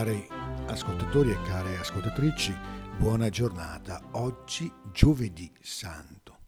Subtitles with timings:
[0.00, 0.26] Cari
[0.68, 2.56] ascoltatori e care ascoltatrici,
[2.96, 4.00] buona giornata.
[4.12, 6.38] Oggi giovedì santo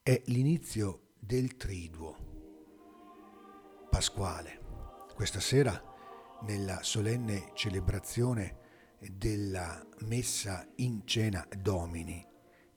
[0.00, 2.16] è l'inizio del triduo
[3.90, 4.60] pasquale.
[5.12, 5.82] Questa sera,
[6.42, 8.58] nella solenne celebrazione
[9.10, 12.24] della messa in cena domini,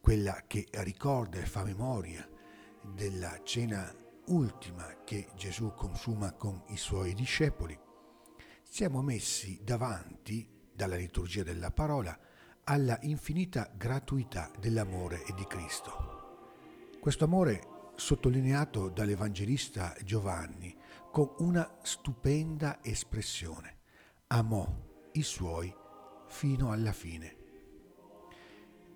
[0.01, 2.27] quella che ricorda e fa memoria
[2.81, 3.93] della cena
[4.29, 7.85] ultima che Gesù consuma con i suoi discepoli,
[8.69, 12.17] siamo messi davanti, dalla liturgia della parola,
[12.65, 16.91] alla infinita gratuità dell'amore di Cristo.
[16.99, 20.75] Questo amore sottolineato dall'Evangelista Giovanni
[21.11, 23.77] con una stupenda espressione.
[24.27, 24.67] Amò
[25.13, 25.73] i suoi
[26.27, 27.35] fino alla fine.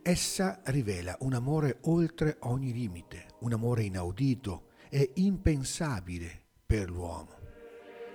[0.03, 7.40] Essa rivela un amore oltre ogni limite, un amore inaudito e impensabile per l'uomo.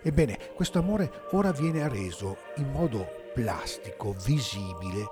[0.07, 5.05] Ebbene, questo amore ora viene reso in modo plastico, visibile,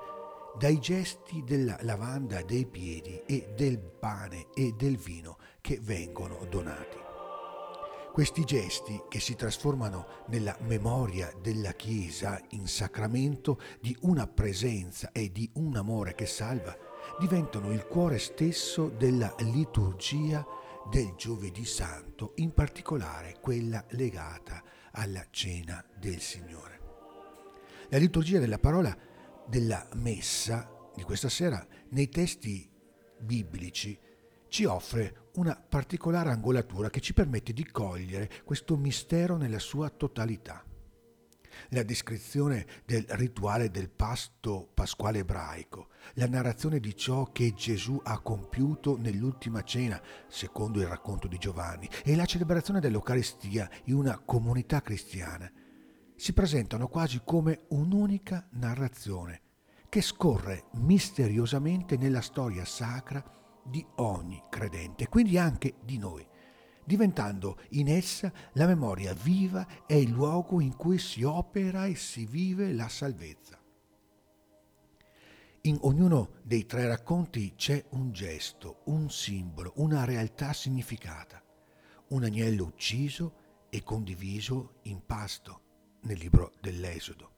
[0.57, 6.97] dai gesti della lavanda dei piedi e del pane e del vino che vengono donati.
[8.13, 15.33] Questi gesti che si trasformano nella memoria della Chiesa in sacramento di una presenza e
[15.33, 16.73] di un amore che salva,
[17.19, 20.47] diventano il cuore stesso della liturgia
[20.89, 24.63] del giovedì santo, in particolare quella legata
[24.95, 26.81] alla cena del Signore.
[27.91, 28.97] La liturgia della parola
[29.47, 32.69] della messa di questa sera nei testi
[33.19, 33.99] biblici
[34.49, 40.65] ci offre una particolare angolatura che ci permette di cogliere questo mistero nella sua totalità.
[41.71, 48.21] La descrizione del rituale del pasto pasquale ebraico, la narrazione di ciò che Gesù ha
[48.21, 54.81] compiuto nell'ultima cena, secondo il racconto di Giovanni, e la celebrazione dell'Eucaristia in una comunità
[54.83, 55.51] cristiana,
[56.17, 59.41] si presentano quasi come un'unica narrazione
[59.89, 63.23] che scorre misteriosamente nella storia sacra
[63.65, 66.27] di ogni credente, quindi anche di noi,
[66.85, 72.27] diventando in essa la memoria viva e il luogo in cui si opera e si
[72.27, 73.59] vive la salvezza.
[75.63, 81.43] In ognuno dei tre racconti c'è un gesto, un simbolo, una realtà significata,
[82.09, 85.63] un agnello ucciso e condiviso in pasto
[86.03, 87.34] nel libro dell'Esodo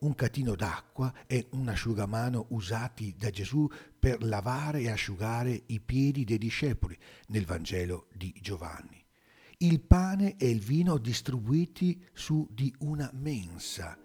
[0.00, 3.68] un catino d'acqua e un asciugamano usati da Gesù
[3.98, 6.96] per lavare e asciugare i piedi dei discepoli
[7.28, 9.04] nel Vangelo di Giovanni.
[9.58, 13.98] Il pane e il vino distribuiti su di una mensa,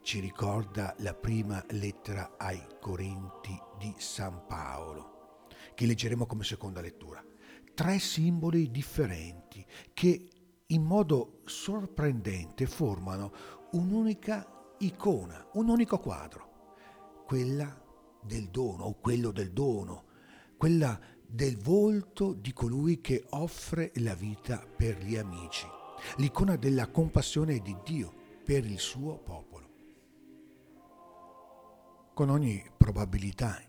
[0.00, 7.22] ci ricorda la prima lettera ai Corinti di San Paolo, che leggeremo come seconda lettura.
[7.74, 10.28] Tre simboli differenti che
[10.66, 13.32] in modo sorprendente formano
[13.72, 16.50] un'unica icona, un unico quadro,
[17.26, 17.80] quella
[18.22, 20.04] del dono o quello del dono,
[20.56, 25.66] quella del volto di colui che offre la vita per gli amici,
[26.16, 28.12] l'icona della compassione di Dio
[28.44, 29.70] per il suo popolo.
[32.14, 33.60] Con ogni probabilità,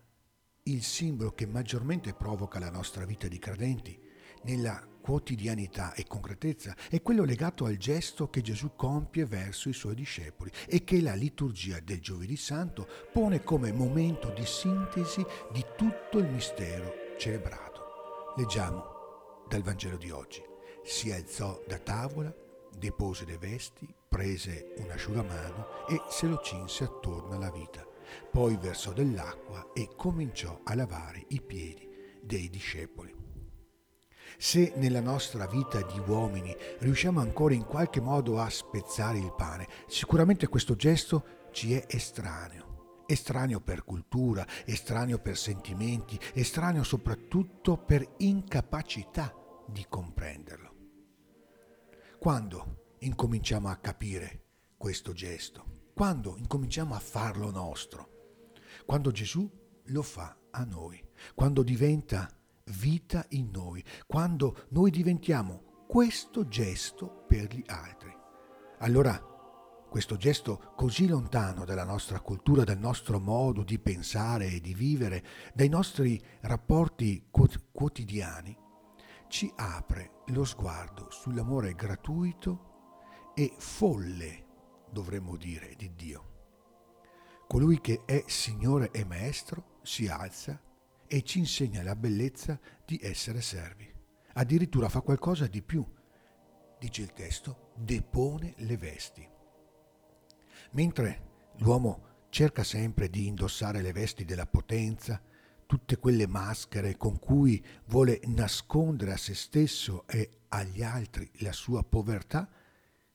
[0.63, 3.99] il simbolo che maggiormente provoca la nostra vita di credenti
[4.43, 9.95] nella quotidianità e concretezza è quello legato al gesto che Gesù compie verso i suoi
[9.95, 15.21] discepoli e che la liturgia del giovedì santo pone come momento di sintesi
[15.51, 18.33] di tutto il mistero celebrato.
[18.37, 20.41] Leggiamo dal Vangelo di oggi.
[20.85, 22.33] Si alzò da tavola,
[22.77, 27.85] depose le vesti, prese un asciugamano e se lo cinse attorno alla vita.
[28.31, 31.89] Poi versò dell'acqua e cominciò a lavare i piedi
[32.21, 33.22] dei discepoli.
[34.37, 39.67] Se nella nostra vita di uomini riusciamo ancora in qualche modo a spezzare il pane,
[39.87, 43.03] sicuramente questo gesto ci è estraneo.
[43.05, 49.33] Estraneo per cultura, estraneo per sentimenti, estraneo soprattutto per incapacità
[49.67, 50.71] di comprenderlo.
[52.17, 54.45] Quando incominciamo a capire
[54.77, 55.91] questo gesto?
[55.93, 58.09] Quando incominciamo a farlo nostro?
[58.85, 59.49] Quando Gesù
[59.87, 61.01] lo fa a noi,
[61.35, 62.29] quando diventa
[62.71, 68.15] vita in noi, quando noi diventiamo questo gesto per gli altri.
[68.79, 69.31] Allora,
[69.89, 75.23] questo gesto così lontano dalla nostra cultura, dal nostro modo di pensare e di vivere,
[75.53, 78.57] dai nostri rapporti quotidiani,
[79.27, 82.71] ci apre lo sguardo sull'amore gratuito
[83.35, 84.45] e folle,
[84.89, 86.31] dovremmo dire, di Dio.
[87.47, 90.59] Colui che è Signore e Maestro si alza
[91.07, 93.91] e ci insegna la bellezza di essere servi.
[94.33, 95.85] Addirittura fa qualcosa di più.
[96.79, 99.27] Dice il testo, depone le vesti.
[100.71, 105.21] Mentre L'uomo cerca sempre di indossare le vesti della potenza,
[105.65, 111.83] tutte quelle maschere con cui vuole nascondere a se stesso e agli altri la sua
[111.83, 112.49] povertà,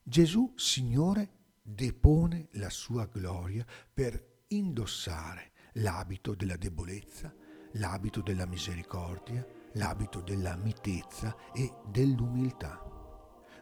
[0.03, 1.31] Gesù, Signore,
[1.63, 7.35] depone la sua gloria per indossare l'abito della debolezza,
[7.73, 12.83] l'abito della misericordia, l'abito della mitezza e dell'umiltà,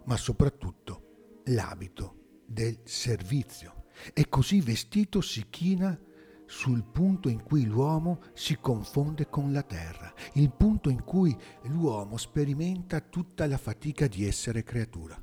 [0.04, 3.84] ma soprattutto l'abito del servizio.
[4.12, 5.98] E così vestito si china
[6.46, 12.16] sul punto in cui l'uomo si confonde con la terra, il punto in cui l'uomo
[12.16, 15.20] sperimenta tutta la fatica di essere creatura.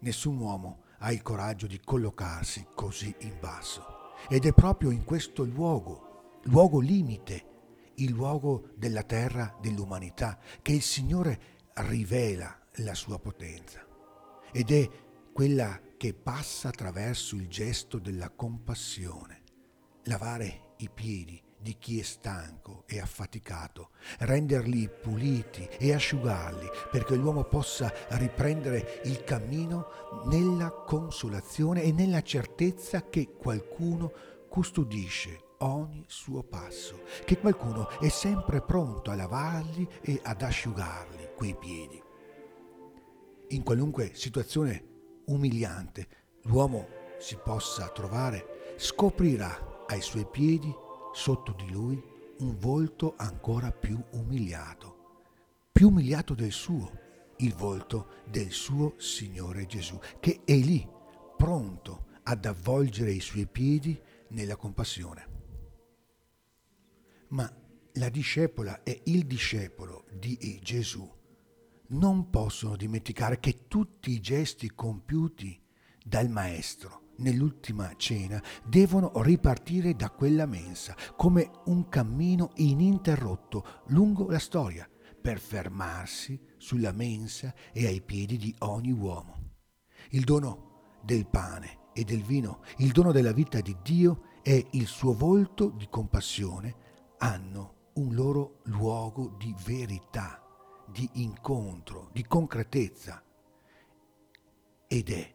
[0.00, 3.96] Nessun uomo ha il coraggio di collocarsi così in basso.
[4.28, 7.57] Ed è proprio in questo luogo, luogo limite,
[7.98, 13.86] il luogo della terra dell'umanità, che il Signore rivela la sua potenza.
[14.52, 14.88] Ed è
[15.32, 19.42] quella che passa attraverso il gesto della compassione,
[20.04, 23.90] lavare i piedi di chi è stanco e affaticato,
[24.20, 33.08] renderli puliti e asciugarli perché l'uomo possa riprendere il cammino nella consolazione e nella certezza
[33.08, 34.12] che qualcuno
[34.48, 41.56] custodisce ogni suo passo, che qualcuno è sempre pronto a lavargli e ad asciugarli quei
[41.56, 42.02] piedi.
[43.48, 46.08] In qualunque situazione umiliante
[46.42, 46.86] l'uomo
[47.18, 50.72] si possa trovare, scoprirà ai suoi piedi
[51.12, 52.02] sotto di lui
[52.40, 55.22] un volto ancora più umiliato,
[55.72, 56.90] più umiliato del suo,
[57.38, 60.86] il volto del suo Signore Gesù, che è lì,
[61.36, 65.37] pronto ad avvolgere i suoi piedi nella compassione.
[67.30, 67.50] Ma
[67.94, 71.16] la discepola e il discepolo di Gesù
[71.88, 75.60] non possono dimenticare che tutti i gesti compiuti
[76.02, 84.38] dal Maestro nell'ultima cena devono ripartire da quella mensa come un cammino ininterrotto lungo la
[84.38, 84.88] storia
[85.20, 89.36] per fermarsi sulla mensa e ai piedi di ogni uomo.
[90.10, 94.86] Il dono del pane e del vino, il dono della vita di Dio e il
[94.86, 96.86] suo volto di compassione
[97.18, 100.42] hanno un loro luogo di verità,
[100.86, 103.22] di incontro, di concretezza.
[104.86, 105.34] Ed è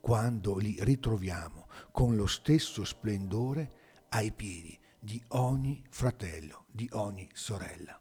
[0.00, 8.00] quando li ritroviamo con lo stesso splendore ai piedi di ogni fratello, di ogni sorella.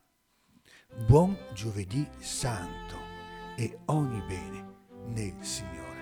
[1.05, 2.97] Buon giovedì santo
[3.55, 4.77] e ogni bene
[5.07, 5.98] nel Signore.